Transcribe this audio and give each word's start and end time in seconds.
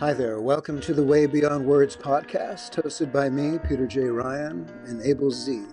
Hi 0.00 0.12
there. 0.12 0.40
Welcome 0.40 0.80
to 0.82 0.94
the 0.94 1.02
Way 1.02 1.26
Beyond 1.26 1.66
Words 1.66 1.96
podcast, 1.96 2.80
hosted 2.80 3.10
by 3.10 3.28
me, 3.28 3.58
Peter 3.58 3.84
J. 3.84 4.02
Ryan, 4.02 4.64
and 4.86 5.02
Abel 5.02 5.28
Z. 5.28 5.64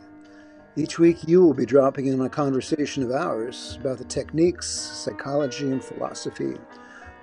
Each 0.75 0.97
week, 0.97 1.27
you 1.27 1.43
will 1.43 1.53
be 1.53 1.67
dropping 1.67 2.07
in 2.07 2.19
a 2.19 2.27
conversation 2.27 3.03
of 3.03 3.11
ours 3.11 3.77
about 3.79 3.99
the 3.99 4.03
techniques, 4.05 4.65
psychology, 4.65 5.69
and 5.69 5.83
philosophy 5.83 6.55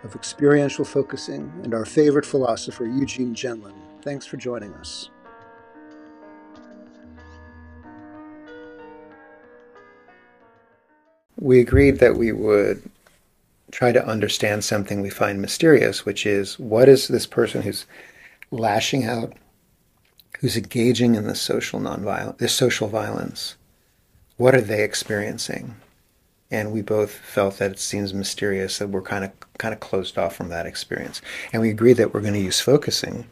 of 0.04 0.14
experiential 0.14 0.84
focusing 0.84 1.52
and 1.64 1.74
our 1.74 1.84
favorite 1.84 2.24
philosopher, 2.24 2.86
Eugene 2.86 3.34
Gendlin. 3.34 3.74
Thanks 4.02 4.24
for 4.24 4.36
joining 4.36 4.72
us. 4.74 5.10
We 11.40 11.58
agreed 11.58 11.98
that 11.98 12.14
we 12.14 12.30
would 12.30 12.88
try 13.72 13.90
to 13.90 14.06
understand 14.06 14.62
something 14.62 15.00
we 15.00 15.10
find 15.10 15.40
mysterious, 15.40 16.04
which 16.06 16.24
is 16.24 16.58
what 16.58 16.88
is 16.88 17.08
this 17.08 17.26
person 17.26 17.62
who's 17.62 17.86
lashing 18.50 19.04
out, 19.04 19.32
who's 20.38 20.56
engaging 20.56 21.14
in 21.16 21.26
this 21.26 21.40
social 21.40 21.80
nonviolence, 21.80 22.38
this 22.38 22.54
social 22.54 22.86
violence? 22.86 23.56
What 24.36 24.54
are 24.54 24.60
they 24.60 24.84
experiencing? 24.84 25.74
And 26.50 26.70
we 26.70 26.82
both 26.82 27.12
felt 27.12 27.56
that 27.58 27.72
it 27.72 27.78
seems 27.78 28.12
mysterious 28.12 28.78
that 28.78 28.88
we're 28.88 29.00
kind 29.00 29.24
of 29.24 29.32
kind 29.56 29.72
of 29.72 29.80
closed 29.80 30.18
off 30.18 30.36
from 30.36 30.50
that 30.50 30.66
experience. 30.66 31.22
And 31.52 31.62
we 31.62 31.70
agreed 31.70 31.94
that 31.94 32.12
we're 32.12 32.20
going 32.20 32.34
to 32.34 32.40
use 32.40 32.60
focusing, 32.60 33.26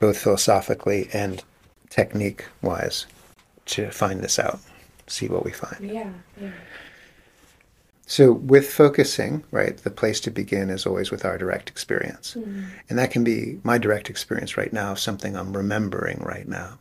both 0.00 0.18
philosophically 0.18 1.08
and 1.14 1.42
technique 1.88 2.44
wise, 2.60 3.06
to 3.66 3.90
find 3.90 4.22
this 4.22 4.38
out, 4.38 4.60
see 5.06 5.28
what 5.28 5.44
we 5.44 5.50
find. 5.50 5.90
Yeah, 5.90 6.10
yeah. 6.38 6.50
So, 8.08 8.32
with 8.32 8.72
focusing, 8.72 9.42
right, 9.50 9.76
the 9.76 9.90
place 9.90 10.20
to 10.20 10.30
begin 10.30 10.70
is 10.70 10.86
always 10.86 11.10
with 11.10 11.24
our 11.24 11.36
direct 11.36 11.68
experience. 11.68 12.36
Mm-hmm. 12.38 12.64
And 12.88 12.98
that 13.00 13.10
can 13.10 13.24
be 13.24 13.58
my 13.64 13.78
direct 13.78 14.08
experience 14.08 14.56
right 14.56 14.72
now, 14.72 14.94
something 14.94 15.36
I'm 15.36 15.56
remembering 15.56 16.20
right 16.20 16.46
now. 16.46 16.78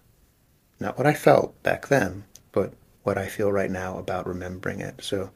Not 0.80 1.00
what 1.00 1.08
I 1.08 1.16
felt 1.16 1.62
back 1.64 1.88
then, 1.88 2.26
but 2.52 2.73
what 3.02 3.18
I 3.18 3.26
feel 3.26 3.52
right 3.52 3.72
now 3.72 3.98
about 3.98 4.28
remembering 4.28 4.81
it. 4.81 5.03
So, 5.03 5.31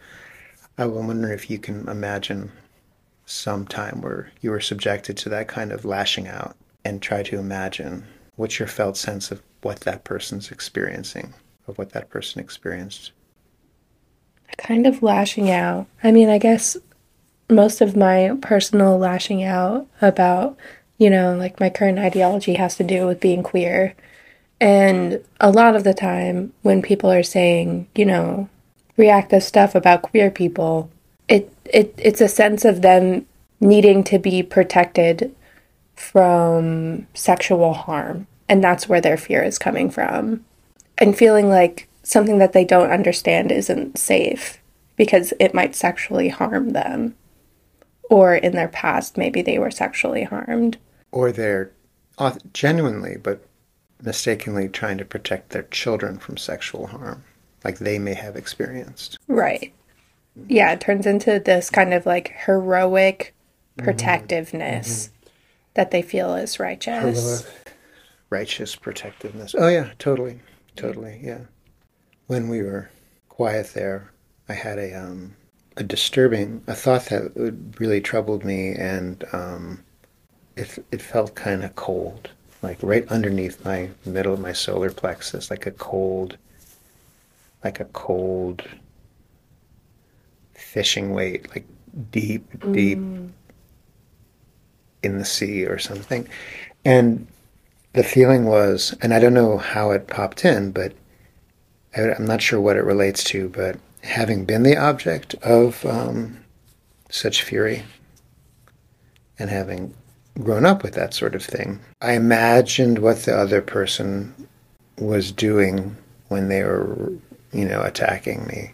I 0.78 0.86
wonder 0.86 1.34
if 1.34 1.50
you 1.50 1.58
can 1.58 1.90
imagine 1.90 2.52
some 3.26 3.66
time 3.66 4.02
where 4.02 4.32
you 4.42 4.52
were 4.52 4.60
subjected 4.60 5.18
to 5.18 5.30
that 5.30 5.48
kind 5.48 5.72
of 5.72 5.86
lashing 5.86 6.28
out 6.28 6.56
and 6.86 7.02
try 7.02 7.24
to 7.24 7.40
imagine 7.40 8.06
what's 8.36 8.60
your 8.60 8.68
felt 8.68 8.96
sense 8.96 9.32
of 9.32 9.42
what 9.64 9.80
that 9.82 10.04
person's 10.04 10.52
experiencing, 10.52 11.34
of 11.68 11.80
what 11.80 11.94
that 11.94 12.10
person 12.10 12.40
experienced 12.40 13.12
kind 14.70 14.86
of 14.86 15.02
lashing 15.02 15.50
out. 15.50 15.88
I 16.04 16.12
mean, 16.12 16.30
I 16.30 16.38
guess 16.38 16.78
most 17.50 17.82
of 17.82 17.98
my 17.98 18.38
personal 18.40 19.00
lashing 19.00 19.44
out 19.44 19.88
about, 20.00 20.56
you 21.00 21.10
know, 21.10 21.36
like 21.36 21.60
my 21.60 21.72
current 21.72 21.98
ideology 21.98 22.54
has 22.54 22.76
to 22.76 22.84
do 22.84 23.08
with 23.08 23.20
being 23.20 23.42
queer. 23.42 23.96
And 24.62 25.24
a 25.40 25.50
lot 25.50 25.76
of 25.76 25.84
the 25.84 25.96
time 25.96 26.54
when 26.62 26.84
people 26.84 27.12
are 27.12 27.24
saying, 27.24 27.88
you 27.96 28.06
know, 28.06 28.48
reactive 28.96 29.42
stuff 29.42 29.74
about 29.74 30.04
queer 30.04 30.30
people, 30.30 30.92
it, 31.28 31.52
it 31.66 31.96
it's 31.98 32.22
a 32.22 32.28
sense 32.28 32.64
of 32.64 32.84
them 32.84 33.26
needing 33.60 34.04
to 34.04 34.20
be 34.20 34.44
protected 34.44 35.36
from 35.96 37.08
sexual 37.16 37.74
harm. 37.74 38.28
And 38.48 38.64
that's 38.64 38.88
where 38.88 39.02
their 39.02 39.18
fear 39.18 39.42
is 39.42 39.58
coming 39.58 39.90
from. 39.90 40.46
And 41.00 41.18
feeling 41.18 41.50
like 41.50 41.89
something 42.10 42.40
that 42.40 42.54
they 42.54 42.66
don't 42.66 42.92
understand 42.92 43.52
isn't 43.52 43.98
safe 43.98 44.60
because 44.96 45.32
it 45.40 45.54
might 45.54 45.76
sexually 45.76 46.30
harm 46.30 46.72
them. 46.72 47.16
Or 48.10 48.34
in 48.34 48.54
their 48.54 48.68
past, 48.68 49.16
maybe 49.16 49.44
they 49.44 49.60
were 49.60 49.70
sexually 49.70 50.24
harmed. 50.24 50.80
Or 51.12 51.32
they're 51.32 51.72
genuinely, 52.52 53.18
but 53.18 53.46
mistakenly 54.02 54.68
trying 54.68 54.98
to 54.98 55.06
protect 55.06 55.52
their 55.52 55.64
children 55.64 56.18
from 56.18 56.38
sexual 56.38 56.88
harm, 56.88 57.24
like 57.64 57.78
they 57.78 58.00
may 58.00 58.16
have 58.16 58.36
experienced. 58.36 59.20
Right. 59.28 59.72
Yeah, 60.48 60.72
it 60.72 60.82
turns 60.82 61.06
into 61.06 61.40
this 61.40 61.70
kind 61.70 61.94
of 61.94 62.08
like 62.08 62.34
heroic 62.46 63.36
mm-hmm. 63.78 63.84
protectiveness 63.84 65.08
mm-hmm. 65.08 65.30
that 65.76 65.92
they 65.92 66.02
feel 66.02 66.34
is 66.34 66.60
righteous. 66.60 67.44
Heroic, 67.44 67.74
righteous 68.32 68.76
protectiveness. 68.76 69.54
Oh, 69.56 69.68
yeah, 69.68 69.92
totally. 70.00 70.40
Totally. 70.76 71.20
Yeah 71.22 71.42
when 72.30 72.48
we 72.48 72.62
were 72.62 72.88
quiet 73.28 73.74
there, 73.74 74.12
I 74.48 74.54
had 74.54 74.78
a 74.78 74.94
um, 74.94 75.36
a 75.78 75.84
disturbing 75.84 76.62
a 76.68 76.76
thought 76.76 77.06
that 77.06 77.56
really 77.80 78.02
troubled 78.02 78.46
me, 78.46 78.76
and 78.76 79.26
um, 79.34 79.84
it 80.56 80.86
it 80.92 81.02
felt 81.02 81.34
kind 81.34 81.64
of 81.64 81.76
cold, 81.76 82.30
like 82.62 82.78
right 82.84 83.08
underneath 83.08 83.66
my 83.66 83.90
middle 84.06 84.32
of 84.32 84.40
my 84.40 84.54
solar 84.54 84.92
plexus, 84.92 85.50
like 85.50 85.66
a 85.66 85.72
cold, 85.72 86.38
like 87.64 87.80
a 87.80 87.86
cold 87.86 88.62
fishing 90.54 91.14
weight, 91.14 91.50
like 91.50 91.66
deep, 92.12 92.46
deep 92.72 93.00
mm. 93.00 93.32
in 95.02 95.18
the 95.18 95.26
sea 95.26 95.66
or 95.66 95.80
something, 95.80 96.28
and 96.86 97.26
the 97.94 98.04
feeling 98.04 98.46
was, 98.46 98.96
and 99.02 99.16
I 99.16 99.20
don't 99.20 99.34
know 99.34 99.58
how 99.58 99.90
it 99.90 100.06
popped 100.06 100.46
in, 100.46 100.72
but 100.72 100.94
I'm 102.00 102.26
not 102.26 102.42
sure 102.42 102.60
what 102.60 102.78
it 102.78 102.84
relates 102.84 103.24
to, 103.26 103.50
but 103.50 103.78
having 104.04 104.46
been 104.46 104.64
the 104.64 104.78
object 104.78 105.36
of 105.36 105.86
um, 105.86 106.40
such 107.10 107.44
fury 107.44 107.84
and 109.38 109.50
having 109.50 109.94
grown 110.42 110.66
up 110.66 110.84
with 110.84 110.94
that 110.96 111.14
sort 111.14 111.36
of 111.36 111.44
thing, 111.44 111.80
I 112.02 112.14
imagined 112.14 113.00
what 113.00 113.24
the 113.24 113.36
other 113.36 113.62
person 113.62 114.48
was 114.98 115.32
doing 115.32 115.96
when 116.28 116.48
they 116.50 116.64
were, 116.64 117.12
you 117.52 117.66
know, 117.66 117.82
attacking 117.82 118.46
me. 118.48 118.74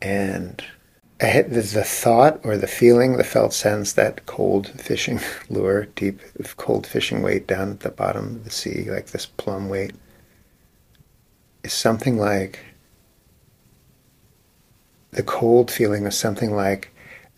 And 0.00 0.62
I 1.20 1.26
had 1.26 1.50
the 1.52 1.84
thought 1.84 2.40
or 2.42 2.56
the 2.56 2.66
feeling, 2.66 3.16
the 3.16 3.24
felt 3.24 3.54
sense 3.54 3.92
that 3.92 4.26
cold 4.26 4.68
fishing 4.68 5.20
lure, 5.48 5.86
deep 5.94 6.20
cold 6.56 6.86
fishing 6.86 7.22
weight 7.22 7.46
down 7.46 7.70
at 7.70 7.80
the 7.80 7.90
bottom 7.90 8.36
of 8.36 8.44
the 8.44 8.50
sea, 8.50 8.90
like 8.90 9.06
this 9.06 9.26
plumb 9.26 9.68
weight 9.68 9.92
is 11.64 11.72
something 11.72 12.18
like 12.18 12.58
the 15.12 15.22
cold 15.22 15.70
feeling 15.70 16.06
of 16.06 16.14
something 16.14 16.54
like 16.54 16.90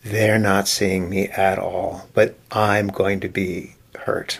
they're 0.03 0.39
not 0.39 0.67
seeing 0.67 1.09
me 1.09 1.27
at 1.29 1.59
all, 1.59 2.07
but 2.13 2.37
I'm 2.51 2.87
going 2.87 3.19
to 3.21 3.29
be 3.29 3.75
hurt. 3.99 4.39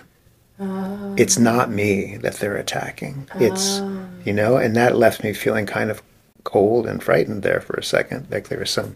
Oh. 0.60 1.16
It's 1.18 1.38
not 1.38 1.70
me 1.70 2.18
that 2.18 2.36
they're 2.36 2.56
attacking. 2.56 3.28
It's, 3.36 3.80
oh. 3.80 4.08
you 4.24 4.32
know, 4.32 4.58
and 4.58 4.76
that 4.76 4.96
left 4.96 5.24
me 5.24 5.34
feeling 5.34 5.66
kind 5.66 5.92
of 5.92 6.02
cold 6.44 6.88
and 6.88 7.04
frightened 7.04 7.44
there 7.44 7.60
for 7.60 7.76
a 7.76 7.84
second. 7.84 8.28
Like 8.32 8.48
there 8.48 8.60
was 8.60 8.70
some 8.70 8.96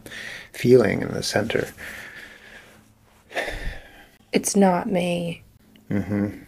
feeling 0.54 1.02
in 1.02 1.10
the 1.10 1.24
center. 1.24 1.70
It's 4.32 4.56
not 4.56 4.88
me. 4.88 5.44
Mm-hmm. 5.90 6.44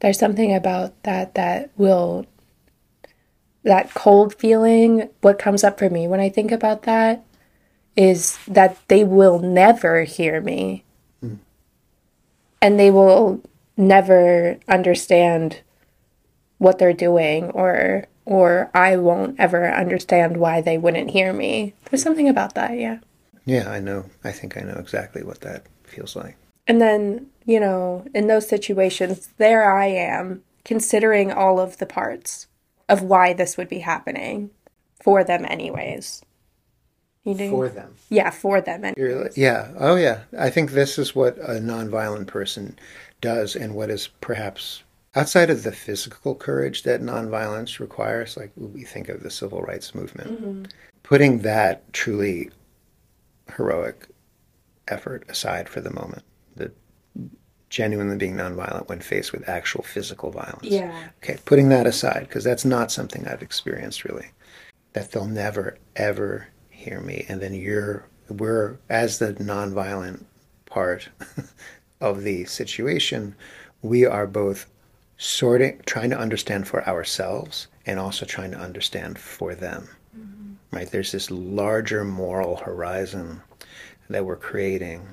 There's 0.00 0.18
something 0.18 0.54
about 0.54 1.02
that 1.02 1.34
that 1.34 1.70
will 1.76 2.26
that 3.66 3.92
cold 3.94 4.32
feeling, 4.34 5.10
what 5.20 5.40
comes 5.40 5.64
up 5.64 5.78
for 5.78 5.90
me 5.90 6.06
when 6.06 6.20
I 6.20 6.28
think 6.28 6.52
about 6.52 6.82
that 6.82 7.24
is 7.96 8.38
that 8.46 8.76
they 8.88 9.02
will 9.02 9.40
never 9.40 10.04
hear 10.04 10.40
me. 10.40 10.84
Mm. 11.22 11.38
And 12.62 12.78
they 12.78 12.92
will 12.92 13.42
never 13.76 14.58
understand 14.68 15.62
what 16.58 16.78
they're 16.78 16.92
doing 16.92 17.50
or 17.50 18.06
or 18.24 18.70
I 18.74 18.96
won't 18.96 19.38
ever 19.38 19.72
understand 19.72 20.38
why 20.38 20.60
they 20.60 20.78
wouldn't 20.78 21.10
hear 21.10 21.32
me. 21.32 21.74
There's 21.90 22.02
something 22.02 22.28
about 22.28 22.54
that, 22.56 22.76
yeah. 22.76 22.98
Yeah, 23.44 23.70
I 23.70 23.78
know. 23.78 24.06
I 24.24 24.32
think 24.32 24.56
I 24.56 24.62
know 24.62 24.74
exactly 24.80 25.22
what 25.22 25.42
that 25.42 25.64
feels 25.84 26.16
like. 26.16 26.36
And 26.66 26.80
then, 26.80 27.28
you 27.44 27.60
know, 27.60 28.04
in 28.12 28.26
those 28.26 28.48
situations, 28.48 29.28
there 29.38 29.72
I 29.72 29.86
am 29.86 30.42
considering 30.64 31.30
all 31.30 31.60
of 31.60 31.78
the 31.78 31.86
parts 31.86 32.48
of 32.88 33.02
why 33.02 33.32
this 33.32 33.56
would 33.56 33.68
be 33.68 33.80
happening 33.80 34.50
for 35.02 35.24
them 35.24 35.44
anyways. 35.44 36.22
You 37.24 37.34
know? 37.34 37.50
For 37.50 37.68
them. 37.68 37.94
Yeah, 38.08 38.30
for 38.30 38.60
them. 38.60 38.84
Anyways. 38.84 39.36
Yeah. 39.36 39.72
Oh, 39.78 39.96
yeah. 39.96 40.20
I 40.38 40.48
think 40.50 40.70
this 40.70 40.98
is 40.98 41.14
what 41.14 41.36
a 41.38 41.60
nonviolent 41.60 42.28
person 42.28 42.78
does, 43.20 43.56
and 43.56 43.74
what 43.74 43.90
is 43.90 44.08
perhaps 44.20 44.84
outside 45.16 45.50
of 45.50 45.62
the 45.62 45.72
physical 45.72 46.34
courage 46.34 46.82
that 46.84 47.00
nonviolence 47.00 47.80
requires. 47.80 48.36
Like 48.36 48.52
we 48.56 48.84
think 48.84 49.08
of 49.08 49.22
the 49.22 49.30
civil 49.30 49.62
rights 49.62 49.94
movement, 49.94 50.30
mm-hmm. 50.30 50.64
putting 51.02 51.38
that 51.38 51.92
truly 51.92 52.50
heroic 53.56 54.06
effort 54.88 55.24
aside 55.28 55.68
for 55.68 55.80
the 55.80 55.92
moment, 55.92 56.22
genuinely 57.76 58.16
being 58.16 58.34
nonviolent 58.34 58.88
when 58.88 59.00
faced 59.00 59.32
with 59.32 59.46
actual 59.46 59.84
physical 59.84 60.30
violence. 60.30 60.64
Yeah. 60.64 61.08
Okay, 61.22 61.36
putting 61.44 61.68
that 61.68 61.86
aside, 61.86 62.20
because 62.20 62.42
that's 62.42 62.64
not 62.64 62.90
something 62.90 63.28
I've 63.28 63.42
experienced 63.42 64.04
really. 64.04 64.28
That 64.94 65.12
they'll 65.12 65.26
never, 65.26 65.76
ever 65.94 66.48
hear 66.70 67.02
me. 67.02 67.26
And 67.28 67.38
then 67.38 67.52
you're, 67.52 68.06
we're, 68.30 68.78
as 68.88 69.18
the 69.18 69.34
nonviolent 69.34 70.24
part 70.64 71.10
of 72.00 72.22
the 72.22 72.46
situation, 72.46 73.34
we 73.82 74.06
are 74.06 74.26
both 74.26 74.70
sorting, 75.18 75.82
trying 75.84 76.08
to 76.10 76.18
understand 76.18 76.66
for 76.66 76.82
ourselves 76.88 77.66
and 77.84 78.00
also 78.00 78.24
trying 78.24 78.52
to 78.52 78.58
understand 78.58 79.18
for 79.18 79.54
them. 79.54 79.86
Mm-hmm. 80.18 80.54
Right? 80.74 80.90
There's 80.90 81.12
this 81.12 81.30
larger 81.30 82.06
moral 82.06 82.56
horizon 82.56 83.42
that 84.08 84.24
we're 84.24 84.36
creating 84.36 85.06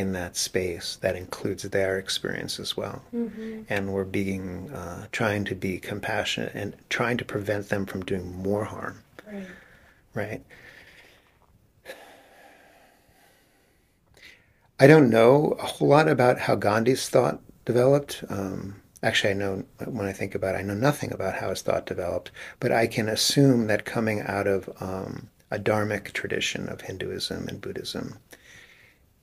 in 0.00 0.12
that 0.12 0.36
space 0.36 0.96
that 1.02 1.14
includes 1.16 1.62
their 1.62 1.98
experience 1.98 2.58
as 2.58 2.76
well. 2.76 3.02
Mm-hmm. 3.14 3.62
And 3.68 3.92
we're 3.92 4.04
being, 4.22 4.70
uh, 4.72 5.06
trying 5.12 5.44
to 5.44 5.54
be 5.54 5.78
compassionate 5.78 6.52
and 6.54 6.74
trying 6.88 7.18
to 7.18 7.24
prevent 7.24 7.68
them 7.68 7.86
from 7.86 8.00
doing 8.10 8.26
more 8.36 8.64
harm. 8.64 8.96
Right. 9.26 9.46
Right. 10.14 10.42
I 14.82 14.86
don't 14.86 15.10
know 15.10 15.56
a 15.58 15.66
whole 15.66 15.88
lot 15.88 16.08
about 16.08 16.38
how 16.38 16.56
Gandhi's 16.56 17.08
thought 17.08 17.38
developed. 17.66 18.24
Um, 18.30 18.80
actually, 19.02 19.32
I 19.34 19.34
know 19.34 19.64
when 19.84 20.06
I 20.06 20.12
think 20.12 20.34
about 20.34 20.54
it, 20.54 20.58
I 20.58 20.62
know 20.62 20.74
nothing 20.74 21.12
about 21.12 21.34
how 21.34 21.50
his 21.50 21.60
thought 21.62 21.84
developed, 21.84 22.30
but 22.60 22.72
I 22.72 22.86
can 22.86 23.06
assume 23.06 23.66
that 23.66 23.84
coming 23.84 24.22
out 24.22 24.46
of 24.46 24.70
um, 24.80 25.28
a 25.50 25.58
dharmic 25.58 26.12
tradition 26.12 26.68
of 26.68 26.80
Hinduism 26.80 27.46
and 27.48 27.60
Buddhism, 27.60 28.16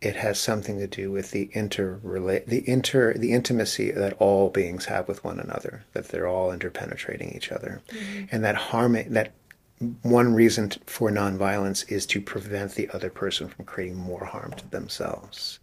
it 0.01 0.15
has 0.15 0.39
something 0.39 0.77
to 0.77 0.87
do 0.87 1.11
with 1.11 1.31
the 1.31 1.49
interrelate 1.55 2.45
the 2.45 2.67
inter 2.69 3.13
the 3.13 3.31
intimacy 3.33 3.91
that 3.91 4.13
all 4.19 4.49
beings 4.49 4.85
have 4.85 5.07
with 5.07 5.23
one 5.23 5.39
another 5.39 5.83
that 5.93 6.09
they're 6.09 6.27
all 6.27 6.51
interpenetrating 6.51 7.35
each 7.35 7.51
other. 7.51 7.81
Mm-hmm. 7.89 8.25
and 8.31 8.43
that 8.43 8.55
harming 8.55 9.11
that 9.13 9.33
one 10.01 10.33
reason 10.33 10.71
for 10.85 11.11
nonviolence 11.11 11.89
is 11.91 12.05
to 12.07 12.21
prevent 12.21 12.73
the 12.73 12.89
other 12.89 13.09
person 13.09 13.47
from 13.47 13.65
creating 13.65 13.95
more 13.95 14.25
harm 14.25 14.51
to 14.53 14.67
themselves. 14.71 15.59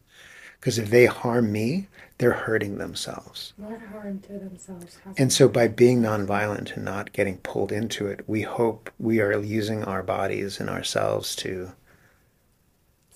Because 0.61 0.79
if 0.79 0.91
they 0.91 1.07
harm 1.07 1.53
me 1.53 1.89
they're 2.19 2.31
hurting 2.33 2.79
themselves. 2.79 3.53
Not 3.59 3.81
harm 3.93 4.21
to 4.21 4.33
themselves 4.39 4.99
and 5.17 5.33
so 5.33 5.49
by 5.49 5.69
being 5.69 6.01
nonviolent 6.01 6.75
and 6.75 6.85
not 6.85 7.13
getting 7.13 7.39
pulled 7.39 7.71
into 7.71 8.07
it 8.09 8.29
we 8.29 8.43
hope 8.43 8.91
we 8.99 9.21
are 9.21 9.39
using 9.39 9.85
our 9.85 10.03
bodies 10.03 10.59
and 10.59 10.69
ourselves 10.69 11.37
to 11.37 11.73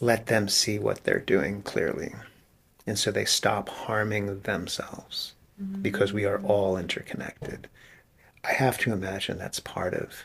let 0.00 0.26
them 0.26 0.48
see 0.48 0.78
what 0.78 1.04
they're 1.04 1.18
doing 1.18 1.62
clearly. 1.62 2.14
And 2.86 2.98
so 2.98 3.10
they 3.10 3.24
stop 3.24 3.68
harming 3.68 4.40
themselves 4.40 5.34
mm-hmm. 5.60 5.82
because 5.82 6.12
we 6.12 6.24
are 6.24 6.40
all 6.42 6.76
interconnected. 6.76 7.68
I 8.44 8.52
have 8.52 8.78
to 8.78 8.92
imagine 8.92 9.38
that's 9.38 9.60
part 9.60 9.94
of 9.94 10.24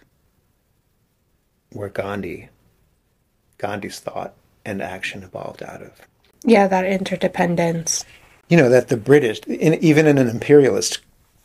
where 1.71 1.89
Gandhi, 1.89 2.49
Gandhi's 3.57 3.99
thought 3.99 4.33
and 4.63 4.81
action 4.81 5.23
evolved 5.23 5.63
out 5.63 5.81
of. 5.81 6.01
Yeah, 6.45 6.67
that 6.67 6.85
interdependence. 6.85 8.05
You 8.49 8.57
know, 8.57 8.69
that 8.69 8.89
the 8.89 8.97
British, 8.97 9.39
in, 9.47 9.73
even 9.75 10.05
in 10.05 10.17
an 10.17 10.29
imperialist 10.29 10.99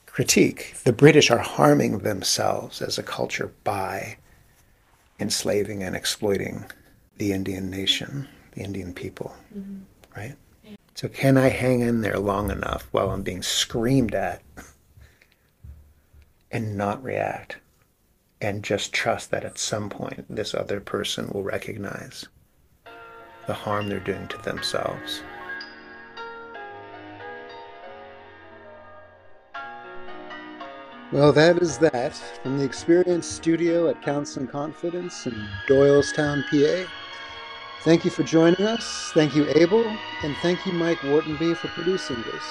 critique, 0.06 0.74
the 0.84 0.92
British 0.92 1.31
are 1.31 1.38
harming 1.38 1.98
themselves 1.98 2.82
as 2.82 2.98
a 2.98 3.02
culture 3.02 3.52
by 3.64 4.19
enslaving 5.19 5.82
and 5.82 5.96
exploiting 5.96 6.64
the 7.19 7.32
Indian 7.32 7.70
nation, 7.70 8.29
the 8.53 8.62
Indian 8.62 8.94
people, 8.94 9.35
mm-hmm. 9.56 9.81
right? 10.17 10.37
So, 10.94 11.09
can 11.09 11.37
I 11.37 11.49
hang 11.49 11.81
in 11.81 12.00
there 12.00 12.19
long 12.19 12.50
enough 12.50 12.88
while 12.91 13.11
I'm 13.11 13.23
being 13.23 13.43
screamed 13.43 14.15
at 14.15 14.43
and 16.50 16.76
not 16.76 17.03
react 17.03 17.59
and 18.41 18.65
just 18.65 18.93
trust 18.93 19.31
that 19.31 19.44
at 19.44 19.59
some 19.59 19.91
point 19.91 20.25
this 20.29 20.55
other 20.55 20.81
person 20.81 21.29
will 21.32 21.43
recognize 21.43 22.26
the 23.47 23.55
harm 23.55 23.88
they're 23.88 24.00
doing 24.00 24.29
to 24.29 24.38
themselves? 24.38 25.23
Well, 31.11 31.32
that 31.32 31.62
is 31.62 31.79
that 31.79 32.15
from 32.43 32.59
the 32.59 32.65
Experience 32.65 33.26
Studio 33.26 33.88
at 33.88 34.03
Counseling 34.03 34.47
Confidence 34.47 35.26
in 35.26 35.49
Doylestown, 35.67 36.43
PA. 36.50 36.91
Thank 37.82 38.04
you 38.04 38.10
for 38.10 38.25
joining 38.25 38.66
us. 38.66 39.10
Thank 39.14 39.36
you, 39.36 39.48
Abel. 39.54 39.84
And 40.25 40.36
thank 40.38 40.66
you, 40.66 40.72
Mike 40.72 40.98
Whartonby, 41.00 41.56
for 41.56 41.69
producing 41.69 42.22
this. 42.22 42.44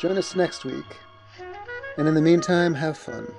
Join 0.00 0.18
us 0.18 0.36
next 0.36 0.64
week. 0.64 0.98
And 1.98 2.08
in 2.08 2.14
the 2.14 2.22
meantime, 2.22 2.74
have 2.74 2.98
fun. 2.98 3.32